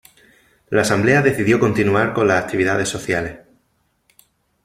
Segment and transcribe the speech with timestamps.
[0.71, 3.37] La asamblea decidió continuar con las actividades sociales.